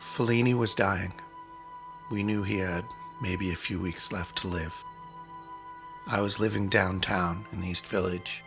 [0.00, 1.12] Fellini was dying.
[2.10, 2.84] We knew he had
[3.20, 4.82] maybe a few weeks left to live.
[6.06, 8.42] I was living downtown in the East Village,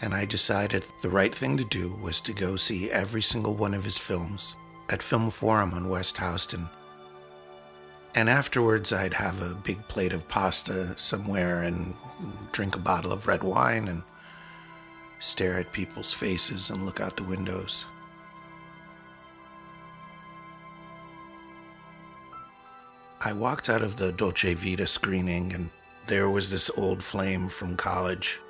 [0.00, 3.74] and I decided the right thing to do was to go see every single one
[3.74, 4.56] of his films
[4.88, 6.68] at Film Forum on West Houston.
[8.14, 11.94] And afterwards, I'd have a big plate of pasta somewhere and
[12.52, 14.02] drink a bottle of red wine and
[15.20, 17.84] stare at people's faces and look out the windows.
[23.20, 25.70] I walked out of the Dolce Vita screening, and
[26.06, 28.40] there was this old flame from college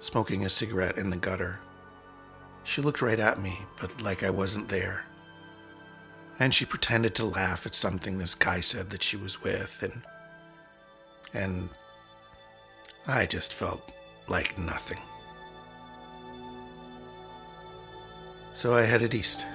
[0.00, 1.58] smoking a cigarette in the gutter.
[2.64, 5.04] She looked right at me, but like I wasn't there.
[6.38, 10.02] And she pretended to laugh at something this guy said that she was with, and.
[11.32, 11.68] and.
[13.08, 13.92] I just felt
[14.26, 14.98] like nothing.
[18.52, 19.46] So I headed east.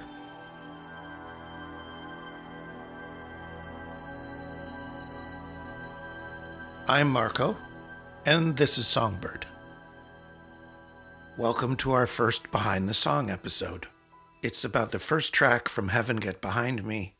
[6.92, 7.56] I'm Marco,
[8.26, 9.46] and this is Songbird.
[11.38, 13.86] Welcome to our first Behind the Song episode.
[14.42, 17.16] It's about the first track from Heaven Get Behind Me.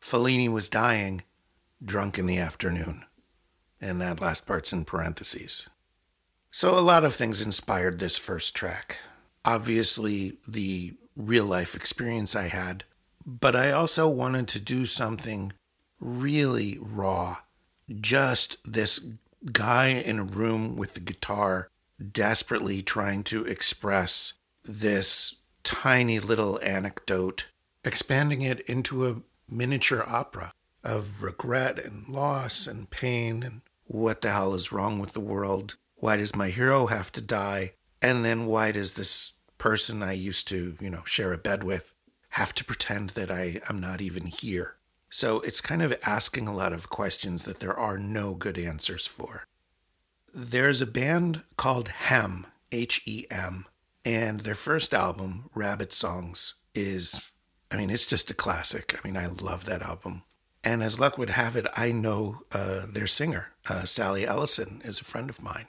[0.00, 1.24] Fellini was dying,
[1.84, 3.04] drunk in the afternoon.
[3.80, 5.68] And that last part's in parentheses.
[6.52, 8.98] So, a lot of things inspired this first track.
[9.44, 12.84] Obviously, the real life experience I had,
[13.26, 15.52] but I also wanted to do something
[15.98, 17.38] really raw
[18.00, 19.06] just this
[19.52, 21.68] guy in a room with the guitar
[22.12, 24.34] desperately trying to express
[24.64, 27.46] this tiny little anecdote,
[27.84, 29.16] expanding it into a
[29.48, 30.52] miniature opera
[30.84, 35.76] of regret and loss and pain and what the hell is wrong with the world?
[35.96, 37.72] Why does my hero have to die?
[38.02, 41.94] And then why does this person I used to, you know, share a bed with
[42.30, 44.75] have to pretend that I am not even here?
[45.16, 49.06] So it's kind of asking a lot of questions that there are no good answers
[49.06, 49.44] for.
[50.34, 53.64] There's a band called Hem, H E M,
[54.04, 57.30] and their first album, Rabbit Songs, is,
[57.70, 58.94] I mean, it's just a classic.
[58.94, 60.22] I mean, I love that album.
[60.62, 65.00] And as luck would have it, I know uh, their singer, uh, Sally Ellyson, is
[65.00, 65.68] a friend of mine.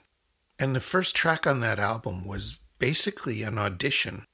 [0.59, 4.25] And the first track on that album was basically an audition,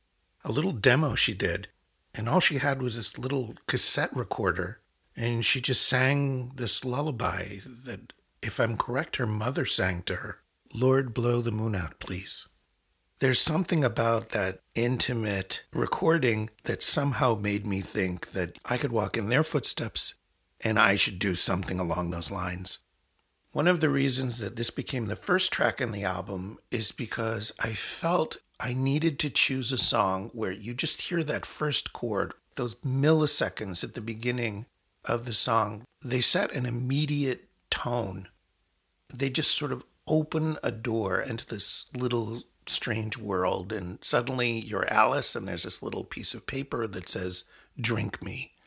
[0.44, 1.68] a little demo she did.
[2.16, 4.80] And all she had was this little cassette recorder
[5.16, 10.40] and she just sang this lullaby that, if I'm correct, her mother sang to her
[10.75, 12.47] Lord, blow the moon out, please.
[13.19, 19.16] There's something about that intimate recording that somehow made me think that I could walk
[19.16, 20.16] in their footsteps
[20.59, 22.80] and I should do something along those lines.
[23.51, 27.51] One of the reasons that this became the first track in the album is because
[27.59, 32.34] I felt I needed to choose a song where you just hear that first chord,
[32.56, 34.66] those milliseconds at the beginning
[35.06, 38.28] of the song, they set an immediate tone.
[39.14, 44.92] They just sort of open a door into this little strange world, and suddenly you're
[44.92, 47.46] Alice, and there's this little piece of paper that says,
[47.80, 48.52] Drink me.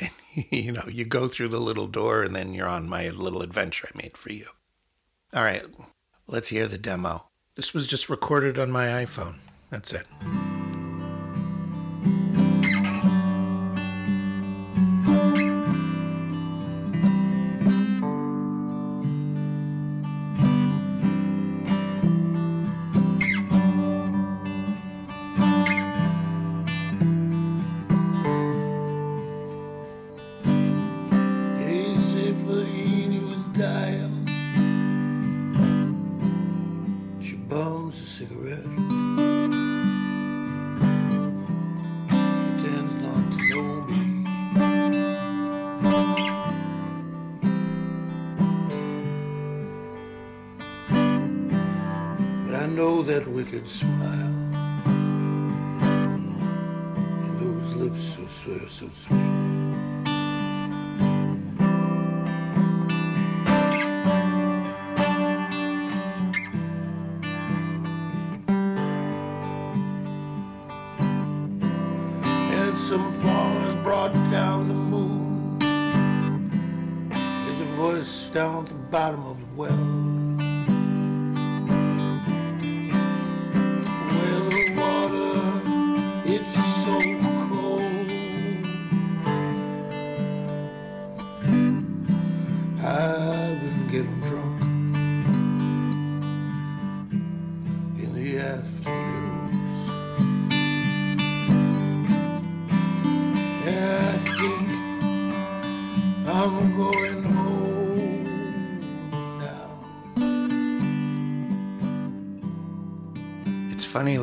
[0.00, 0.12] And
[0.50, 3.88] you know, you go through the little door, and then you're on my little adventure
[3.92, 4.46] I made for you.
[5.34, 5.64] All right,
[6.28, 7.26] let's hear the demo.
[7.56, 9.38] This was just recorded on my iPhone.
[9.70, 10.06] That's it.
[53.50, 54.34] Wicked smile
[57.24, 59.18] and those lips so swear so sweet.
[72.52, 75.58] And some flowers brought down the moon.
[77.08, 80.17] There's a voice down at the bottom of the well.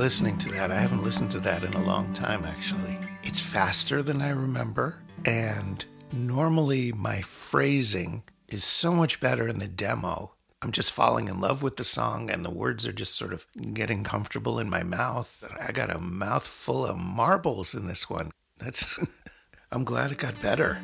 [0.05, 0.69] Listening to that.
[0.69, 2.95] I haven't listened to that in a long time, actually.
[3.23, 4.97] It's faster than I remember.
[5.25, 10.35] And normally my phrasing is so much better in the demo.
[10.61, 13.47] I'm just falling in love with the song, and the words are just sort of
[13.73, 15.43] getting comfortable in my mouth.
[15.59, 18.29] I got a mouthful of marbles in this one.
[18.59, 18.99] That's.
[19.71, 20.79] I'm glad it got better.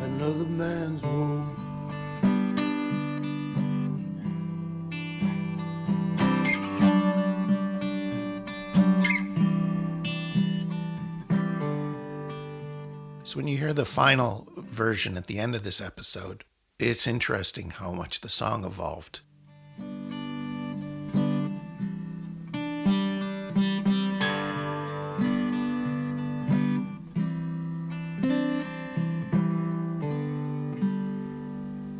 [0.00, 1.67] Another man's womb.
[13.28, 16.44] So when you hear the final version at the end of this episode,
[16.78, 19.20] it's interesting how much the song evolved.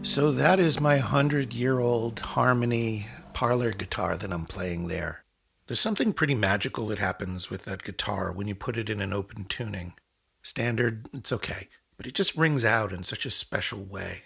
[0.02, 5.24] So that is my 100 year old harmony parlor guitar that I'm playing there.
[5.66, 9.12] There's something pretty magical that happens with that guitar when you put it in an
[9.12, 9.92] open tuning.
[10.48, 11.68] Standard, it's okay,
[11.98, 14.22] but it just rings out in such a special way.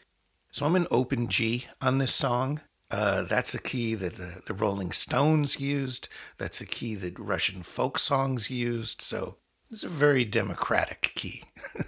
[0.52, 2.60] So I'm in open G on this song.
[2.92, 6.08] Uh, that's a key that the, the Rolling Stones used.
[6.38, 9.02] That's a key that Russian folk songs used.
[9.02, 9.38] So
[9.68, 11.42] it's a very democratic key.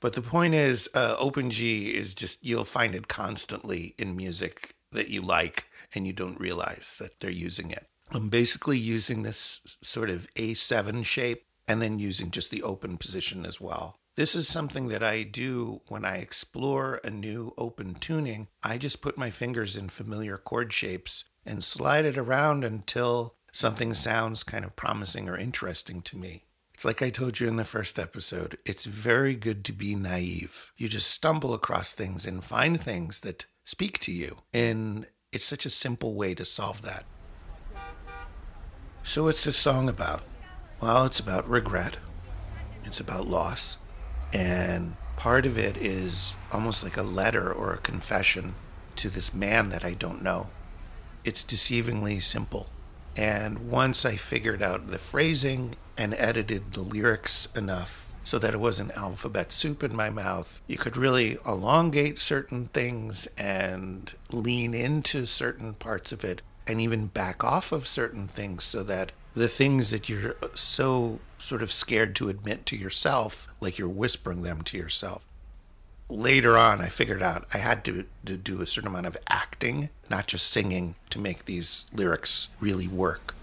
[0.00, 4.74] but the point is, uh, open G is just, you'll find it constantly in music
[4.92, 7.86] that you like and you don't realize that they're using it.
[8.10, 13.46] I'm basically using this sort of A7 shape and then using just the open position
[13.46, 14.00] as well.
[14.16, 18.48] This is something that I do when I explore a new open tuning.
[18.60, 23.94] I just put my fingers in familiar chord shapes and slide it around until something
[23.94, 26.42] sounds kind of promising or interesting to me.
[26.74, 30.72] It's like I told you in the first episode, it's very good to be naive.
[30.76, 34.38] You just stumble across things and find things that speak to you.
[34.52, 37.04] And it's such a simple way to solve that.
[39.04, 40.22] So, what's this song about?
[40.80, 41.98] Well, it's about regret,
[42.86, 43.76] it's about loss,
[44.32, 48.54] and part of it is almost like a letter or a confession
[48.96, 50.46] to this man that I don't know.
[51.22, 52.68] It's deceivingly simple.
[53.14, 58.60] And once I figured out the phrasing and edited the lyrics enough so that it
[58.60, 65.26] wasn't alphabet soup in my mouth, you could really elongate certain things and lean into
[65.26, 69.90] certain parts of it and even back off of certain things so that the things
[69.90, 74.76] that you're so sort of scared to admit to yourself, like you're whispering them to
[74.76, 75.24] yourself.
[76.08, 79.90] Later on, I figured out I had to, to do a certain amount of acting,
[80.10, 83.34] not just singing, to make these lyrics really work.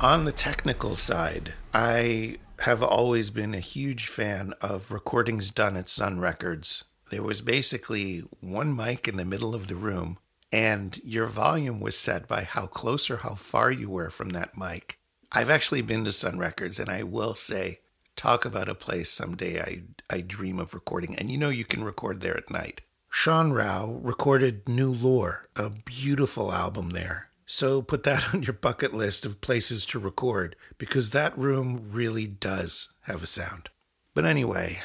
[0.00, 5.88] On the technical side, I have always been a huge fan of recordings done at
[5.88, 6.84] Sun Records.
[7.10, 10.18] There was basically one mic in the middle of the room
[10.52, 14.56] and your volume was set by how close or how far you were from that
[14.56, 14.98] mic.
[15.32, 17.80] I've actually been to Sun Records, and I will say,
[18.14, 21.14] talk about a place someday I, I dream of recording.
[21.16, 22.80] And you know, you can record there at night.
[23.10, 27.30] Sean Rowe recorded New Lore, a beautiful album there.
[27.46, 32.26] So put that on your bucket list of places to record because that room really
[32.26, 33.68] does have a sound.
[34.14, 34.80] But anyway,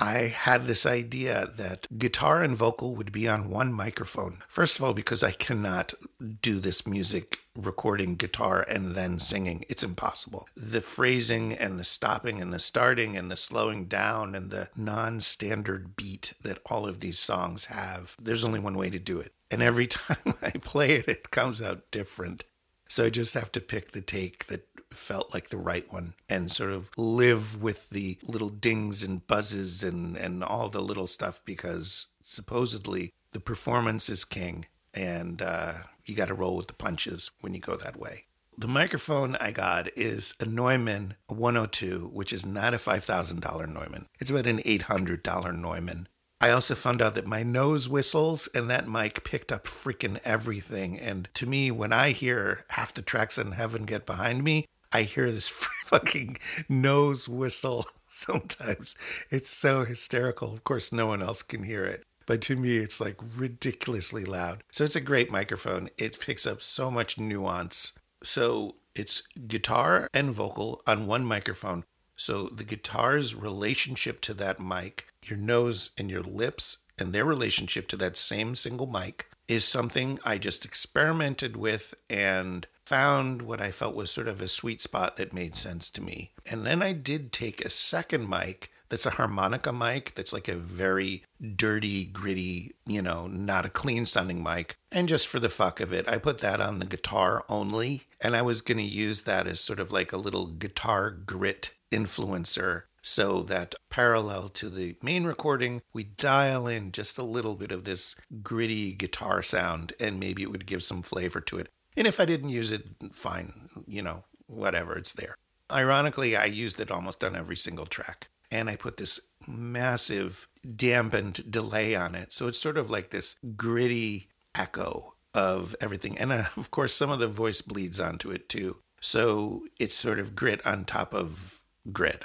[0.00, 4.42] I had this idea that guitar and vocal would be on one microphone.
[4.48, 5.94] First of all, because I cannot
[6.42, 9.64] do this music recording guitar and then singing.
[9.68, 10.48] It's impossible.
[10.56, 15.20] The phrasing and the stopping and the starting and the slowing down and the non
[15.20, 19.32] standard beat that all of these songs have, there's only one way to do it.
[19.50, 22.44] And every time I play it, it comes out different.
[22.88, 26.50] So I just have to pick the take that felt like the right one and
[26.50, 31.42] sort of live with the little dings and buzzes and, and all the little stuff
[31.44, 35.74] because supposedly the performance is king and uh,
[36.04, 38.24] you got to roll with the punches when you go that way.
[38.56, 44.06] The microphone I got is a Neumann 102, which is not a $5,000 Neumann.
[44.20, 46.08] It's about an $800 Neumann.
[46.40, 51.00] I also found out that my nose whistles and that mic picked up freaking everything.
[51.00, 55.02] And to me, when I hear half the tracks in heaven get behind me, I
[55.02, 55.48] hear this
[55.84, 58.94] fucking nose whistle sometimes.
[59.28, 60.52] It's so hysterical.
[60.52, 62.04] Of course, no one else can hear it.
[62.26, 64.62] But to me, it's like ridiculously loud.
[64.70, 65.90] So it's a great microphone.
[65.98, 67.92] It picks up so much nuance.
[68.22, 71.84] So it's guitar and vocal on one microphone.
[72.16, 77.88] So the guitar's relationship to that mic, your nose and your lips, and their relationship
[77.88, 83.70] to that same single mic is something I just experimented with and found what I
[83.70, 86.32] felt was sort of a sweet spot that made sense to me.
[86.46, 90.54] And then I did take a second mic that's a harmonica mic that's like a
[90.54, 91.24] very
[91.56, 94.76] dirty, gritty, you know, not a clean sounding mic.
[94.92, 98.02] And just for the fuck of it, I put that on the guitar only.
[98.20, 101.72] And I was going to use that as sort of like a little guitar grit
[101.90, 107.70] influencer so that parallel to the main recording, we dial in just a little bit
[107.70, 111.68] of this gritty guitar sound and maybe it would give some flavor to it.
[111.96, 115.36] And if I didn't use it, fine, you know, whatever, it's there.
[115.70, 118.28] Ironically, I used it almost on every single track.
[118.50, 122.32] And I put this massive dampened delay on it.
[122.32, 126.18] So it's sort of like this gritty echo of everything.
[126.18, 128.76] And uh, of course, some of the voice bleeds onto it too.
[129.00, 132.22] So it's sort of grit on top of grit.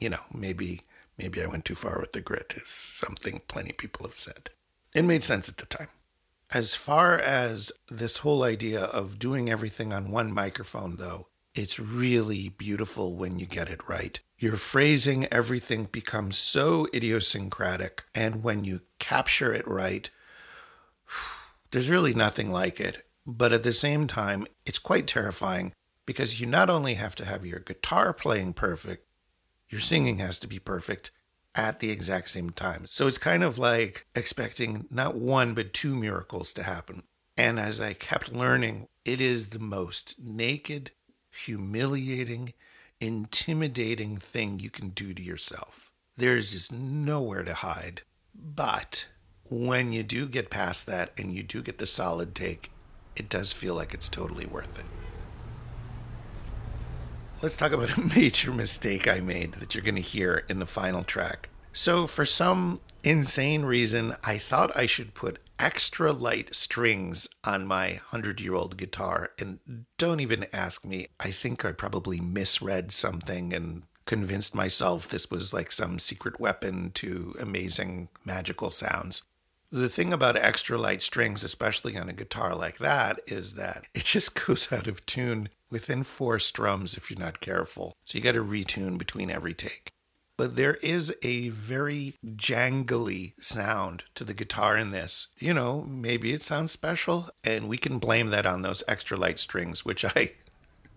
[0.00, 0.82] You know, maybe
[1.16, 4.50] maybe I went too far with the grit is something plenty of people have said.
[4.94, 5.88] It made sense at the time.
[6.50, 12.48] As far as this whole idea of doing everything on one microphone though, it's really
[12.48, 14.18] beautiful when you get it right.
[14.38, 18.04] Your phrasing, everything becomes so idiosyncratic.
[18.14, 20.08] And when you capture it right,
[21.70, 23.04] there's really nothing like it.
[23.26, 25.74] But at the same time, it's quite terrifying
[26.06, 29.06] because you not only have to have your guitar playing perfect,
[29.68, 31.10] your singing has to be perfect
[31.58, 32.86] at the exact same time.
[32.86, 37.02] So it's kind of like expecting not one, but two miracles to happen.
[37.36, 40.92] And as I kept learning, it is the most naked,
[41.32, 42.54] humiliating,
[43.00, 45.90] intimidating thing you can do to yourself.
[46.16, 48.02] There's just nowhere to hide.
[48.32, 49.06] But
[49.50, 52.70] when you do get past that and you do get the solid take,
[53.16, 55.07] it does feel like it's totally worth it.
[57.40, 60.66] Let's talk about a major mistake I made that you're going to hear in the
[60.66, 61.50] final track.
[61.72, 67.90] So, for some insane reason, I thought I should put extra light strings on my
[68.10, 69.30] 100 year old guitar.
[69.38, 69.60] And
[69.98, 71.08] don't even ask me.
[71.20, 76.90] I think I probably misread something and convinced myself this was like some secret weapon
[76.94, 79.22] to amazing magical sounds.
[79.70, 84.04] The thing about extra light strings, especially on a guitar like that, is that it
[84.04, 87.94] just goes out of tune within four strums if you're not careful.
[88.04, 89.92] So you got to retune between every take
[90.38, 95.26] but there is a very jangly sound to the guitar in this.
[95.38, 99.40] You know, maybe it sounds special, and we can blame that on those extra light
[99.40, 100.32] strings, which I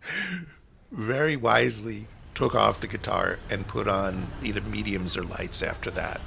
[0.92, 6.22] very wisely took off the guitar and put on either mediums or lights after that.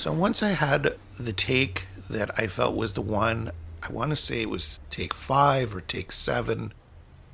[0.00, 3.52] So once I had the take that I felt was the one,
[3.82, 6.72] I want to say it was take five or take seven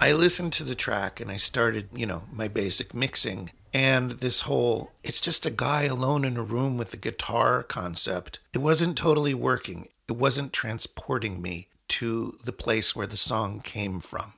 [0.01, 3.53] I listened to the track and I started, you know, my basic mixing.
[3.73, 8.41] And this whole, it's just a guy alone in a room with a guitar concept,
[8.53, 9.89] it wasn't totally working.
[10.09, 14.33] It wasn't transporting me to the place where the song came from.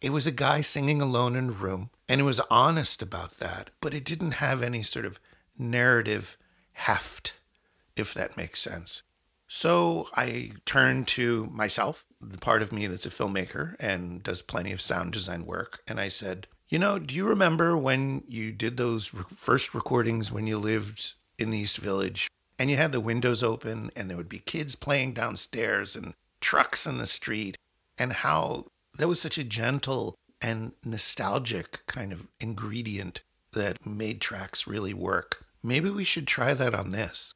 [0.00, 3.68] It was a guy singing alone in a room, and it was honest about that,
[3.82, 5.20] but it didn't have any sort of
[5.58, 6.38] narrative
[6.72, 7.34] heft,
[7.96, 9.02] if that makes sense.
[9.46, 14.72] So I turned to myself, the part of me that's a filmmaker and does plenty
[14.72, 15.82] of sound design work.
[15.86, 20.46] And I said, You know, do you remember when you did those first recordings when
[20.46, 24.28] you lived in the East Village and you had the windows open and there would
[24.28, 27.56] be kids playing downstairs and trucks in the street
[27.98, 33.22] and how that was such a gentle and nostalgic kind of ingredient
[33.52, 35.44] that made tracks really work?
[35.62, 37.34] Maybe we should try that on this.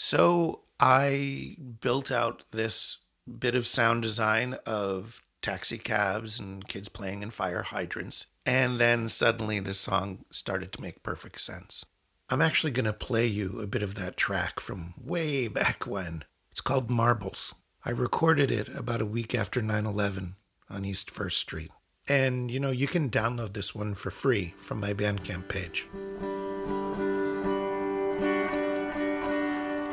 [0.00, 2.98] So I built out this
[3.40, 8.26] bit of sound design of taxi cabs and kids playing in fire hydrants.
[8.46, 11.84] And then suddenly the song started to make perfect sense.
[12.30, 16.22] I'm actually going to play you a bit of that track from way back when.
[16.52, 17.56] It's called Marbles.
[17.84, 20.36] I recorded it about a week after 9 11
[20.70, 21.72] on East First Street.
[22.06, 25.88] And you know, you can download this one for free from my Bandcamp page.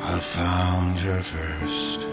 [0.08, 2.06] I found her first.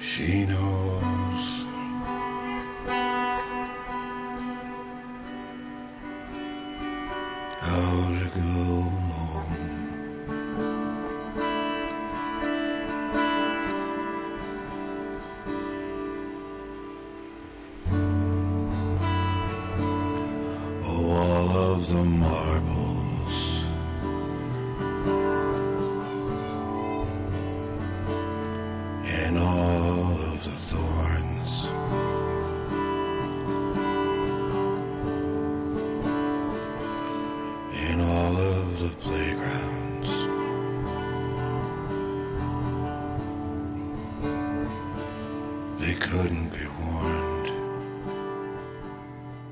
[0.00, 0.85] She knows.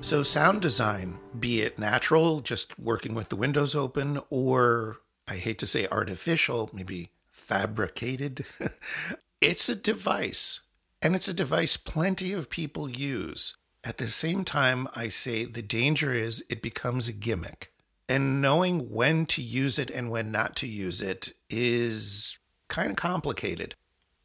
[0.04, 5.58] So, sound design, be it natural, just working with the windows open, or I hate
[5.60, 8.44] to say artificial, maybe fabricated,
[9.40, 10.60] it's a device.
[11.00, 13.56] And it's a device plenty of people use.
[13.82, 17.72] At the same time, I say the danger is it becomes a gimmick.
[18.06, 22.36] And knowing when to use it and when not to use it is
[22.68, 23.74] kind of complicated.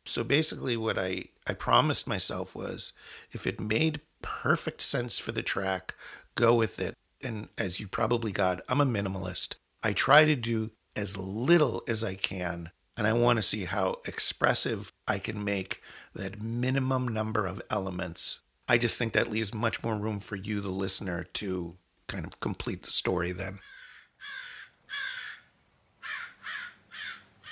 [0.04, 2.92] So basically, what I, I promised myself was
[3.32, 5.96] if it made perfect sense for the track,
[6.36, 6.94] go with it.
[7.22, 9.56] And as you probably got, I'm a minimalist.
[9.84, 13.98] I try to do as little as I can, and I want to see how
[14.06, 15.82] expressive I can make
[16.14, 18.42] that minimum number of elements.
[18.68, 22.40] I just think that leaves much more room for you, the listener, to kind of
[22.40, 23.60] complete the story then.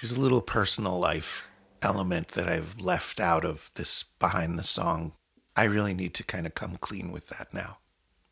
[0.02, 1.46] There's a little personal life
[1.82, 5.14] element that I've left out of this behind the song.
[5.58, 7.80] I really need to kind of come clean with that now.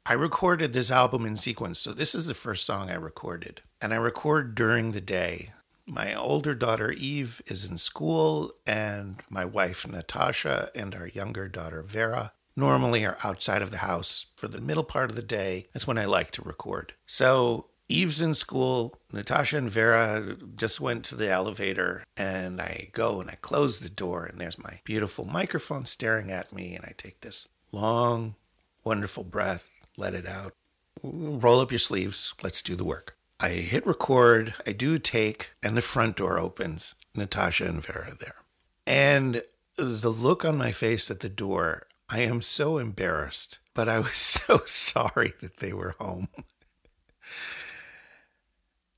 [0.06, 3.62] I recorded this album in sequence, so this is the first song I recorded.
[3.82, 5.52] And I record during the day.
[5.88, 11.82] My older daughter Eve is in school, and my wife Natasha and our younger daughter
[11.82, 15.68] Vera normally are outside of the house for the middle part of the day.
[15.74, 16.94] That's when I like to record.
[17.08, 19.00] So Eve's in school.
[19.12, 23.90] Natasha and Vera just went to the elevator, and I go and I close the
[23.90, 26.76] door, and there's my beautiful microphone staring at me.
[26.76, 28.36] And I take this long,
[28.84, 30.54] wonderful breath, let it out,
[31.04, 33.18] roll up your sleeves, let's do the work.
[33.40, 36.96] I hit record, I do take, and the front door opens.
[37.14, 38.36] Natasha and Vera are there.
[38.88, 39.44] And
[39.78, 44.18] the look on my face at the door, I am so embarrassed, but I was
[44.18, 46.30] so sorry that they were home.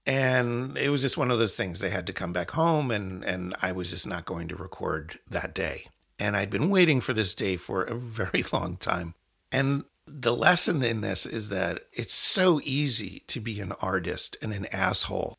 [0.07, 3.23] And it was just one of those things they had to come back home and
[3.25, 5.87] and I was just not going to record that day.
[6.17, 9.13] And I'd been waiting for this day for a very long time.
[9.51, 14.53] And the lesson in this is that it's so easy to be an artist and
[14.53, 15.37] an asshole.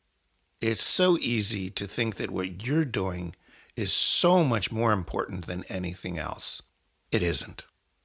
[0.61, 3.35] It's so easy to think that what you're doing
[3.75, 6.61] is so much more important than anything else.
[7.11, 7.63] It isn't.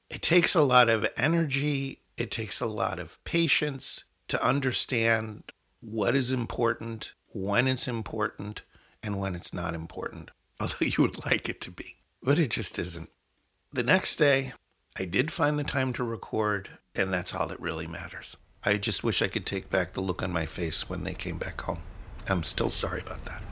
[0.09, 5.43] It takes a lot of energy, it takes a lot of patience to understand
[5.85, 8.63] what is important, when it's important,
[9.03, 11.97] and when it's not important, although you would like it to be.
[12.23, 13.11] But it just isn't.
[13.73, 14.53] The next day,
[14.97, 18.37] I did find the time to record, and that's all that really matters.
[18.65, 21.37] I just wish I could take back the look on my face when they came
[21.37, 21.81] back home.
[22.29, 23.43] I'm still sorry about that.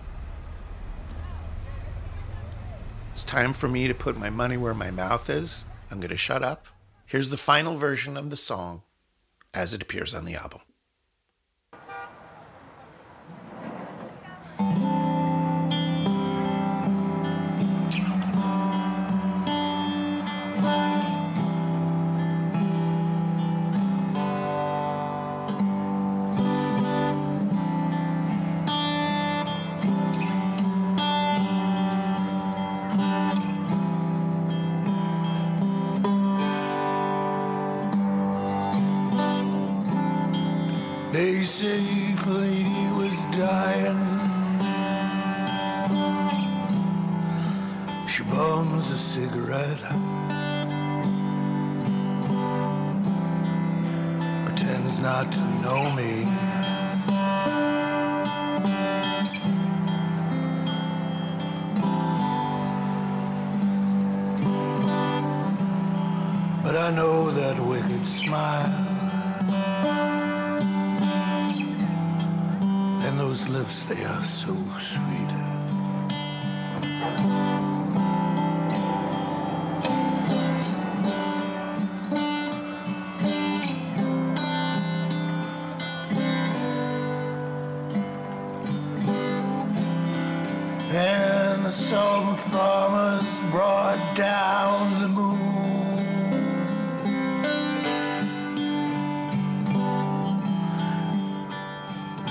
[3.13, 5.65] It's time for me to put my money where my mouth is.
[5.91, 6.67] I'm going to shut up.
[7.05, 8.83] Here's the final version of the song
[9.53, 10.63] as it appears on the album.
[55.83, 56.25] Know me.
[66.63, 68.89] But I know that wicked smile.
[73.05, 75.23] And those lips, they are so sweet.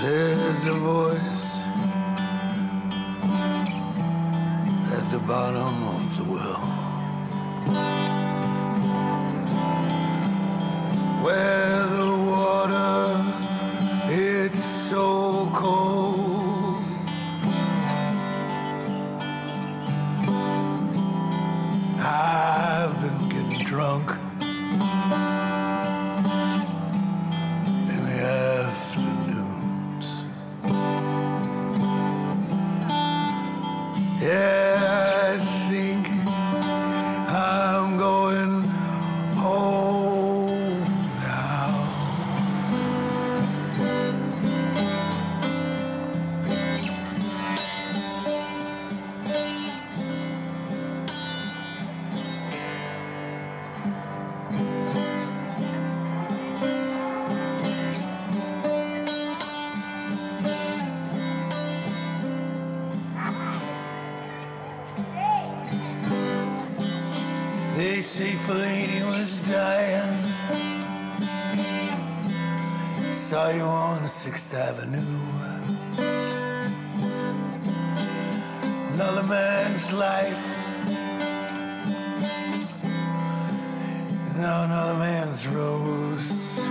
[0.02, 1.64] There's a voice
[4.98, 8.01] at the bottom of the well.
[74.32, 75.28] Sixth Avenue.
[78.94, 80.46] Another man's life.
[84.38, 86.64] Now another man's rose.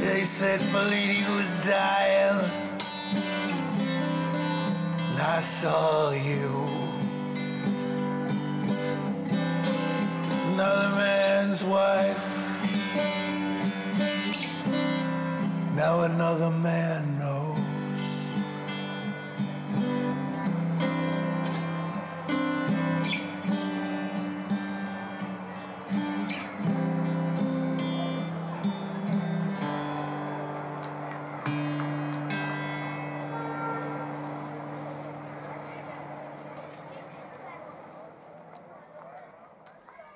[0.00, 2.40] They said Fellini was dying.
[5.10, 6.66] And I saw you.
[10.54, 12.39] Another man's wife.
[15.80, 17.58] Now another man knows.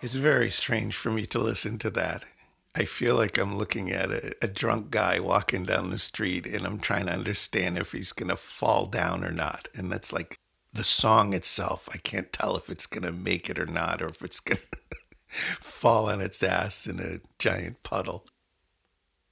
[0.02, 2.26] It's very strange for me to listen to that.
[2.74, 6.66] I feel like I'm looking at a, a drunk guy walking down the street and
[6.66, 9.68] I'm trying to understand if he's going to fall down or not.
[9.74, 10.38] And that's like
[10.72, 11.88] the song itself.
[11.92, 14.60] I can't tell if it's going to make it or not, or if it's going
[14.90, 14.98] to
[15.60, 18.26] fall on its ass in a giant puddle.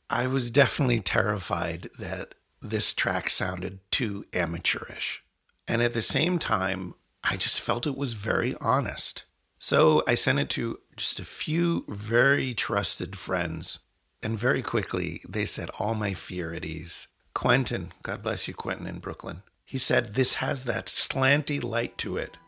[0.08, 5.24] I was definitely terrified that this track sounded too amateurish.
[5.66, 9.24] And at the same time, I just felt it was very honest.
[9.64, 13.78] So I sent it to just a few very trusted friends.
[14.20, 17.06] And very quickly, they set all my fear at ease.
[17.32, 22.16] Quentin, God bless you, Quentin in Brooklyn, he said, This has that slanty light to
[22.16, 22.38] it.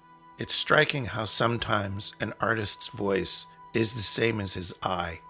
[0.40, 5.20] It's striking how sometimes an artist's voice is the same as his eye,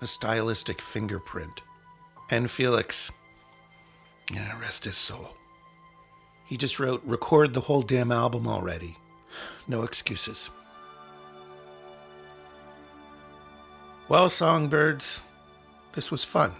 [0.00, 1.60] a stylistic fingerprint.
[2.30, 3.10] And Felix,
[4.32, 5.36] yeah, rest his soul.
[6.46, 8.96] He just wrote, Record the whole damn album already.
[9.66, 10.48] No excuses.
[14.12, 15.22] Well, songbirds,
[15.94, 16.52] this was fun.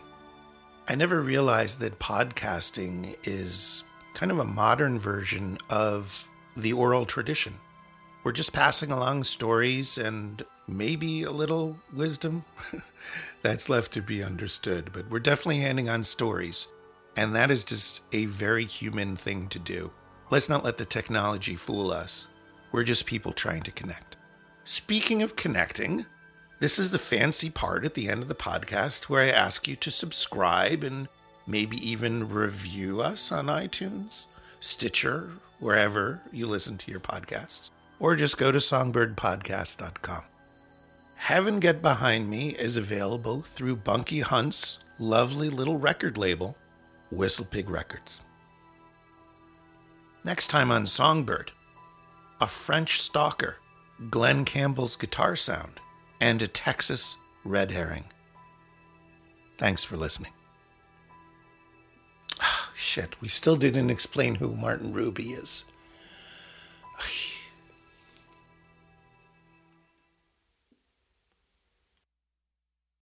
[0.88, 3.84] I never realized that podcasting is
[4.14, 7.52] kind of a modern version of the oral tradition.
[8.24, 12.42] We're just passing along stories and maybe a little wisdom.
[13.42, 16.68] That's left to be understood, but we're definitely handing on stories.
[17.18, 19.90] And that is just a very human thing to do.
[20.30, 22.28] Let's not let the technology fool us.
[22.72, 24.16] We're just people trying to connect.
[24.64, 26.06] Speaking of connecting,
[26.62, 29.74] this is the fancy part at the end of the podcast where I ask you
[29.74, 31.08] to subscribe and
[31.44, 34.26] maybe even review us on iTunes,
[34.60, 40.22] Stitcher, wherever you listen to your podcasts, or just go to songbirdpodcast.com.
[41.16, 46.56] Heaven Get Behind Me is available through Bunky Hunt's lovely little record label,
[47.12, 48.22] Whistlepig Records.
[50.22, 51.50] Next time on Songbird,
[52.40, 53.56] a French stalker,
[54.10, 55.80] Glen Campbell's guitar sound
[56.22, 58.04] and a Texas red herring.
[59.58, 60.30] Thanks for listening.
[62.40, 65.64] Oh, shit, we still didn't explain who Martin Ruby is.